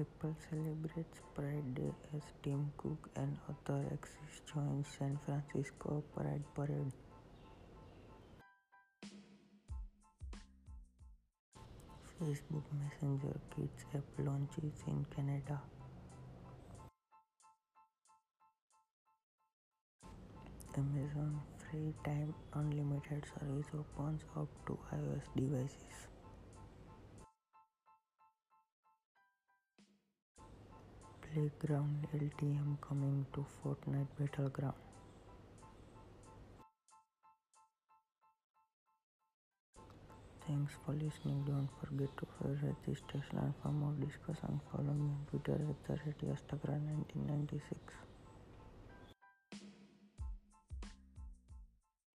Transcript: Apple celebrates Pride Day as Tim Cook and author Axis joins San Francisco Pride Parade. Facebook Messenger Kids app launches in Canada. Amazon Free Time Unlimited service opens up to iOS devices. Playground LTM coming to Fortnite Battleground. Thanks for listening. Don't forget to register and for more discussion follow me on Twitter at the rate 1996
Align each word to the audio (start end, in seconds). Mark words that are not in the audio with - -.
Apple 0.00 0.36
celebrates 0.48 1.18
Pride 1.34 1.74
Day 1.74 1.92
as 2.14 2.22
Tim 2.44 2.70
Cook 2.76 3.10
and 3.16 3.36
author 3.50 3.84
Axis 3.92 4.42
joins 4.46 4.86
San 4.96 5.18
Francisco 5.26 6.04
Pride 6.14 6.44
Parade. 6.54 6.92
Facebook 12.14 12.62
Messenger 12.78 13.40
Kids 13.56 13.84
app 13.92 14.04
launches 14.18 14.78
in 14.86 15.04
Canada. 15.14 15.60
Amazon 20.76 21.40
Free 21.58 21.92
Time 22.04 22.32
Unlimited 22.54 23.24
service 23.34 23.66
opens 23.74 24.22
up 24.36 24.48
to 24.66 24.78
iOS 24.94 25.26
devices. 25.34 26.17
Playground 31.38 32.08
LTM 32.12 32.80
coming 32.80 33.24
to 33.32 33.46
Fortnite 33.62 34.08
Battleground. 34.18 34.74
Thanks 40.48 40.72
for 40.84 40.94
listening. 40.94 41.44
Don't 41.46 41.68
forget 41.78 42.08
to 42.16 42.26
register 42.42 43.22
and 43.40 43.54
for 43.62 43.68
more 43.68 43.94
discussion 44.00 44.60
follow 44.72 44.94
me 44.94 45.10
on 45.14 45.26
Twitter 45.30 45.52
at 45.52 45.80
the 45.86 45.92
rate 46.04 46.22
1996 46.24 47.78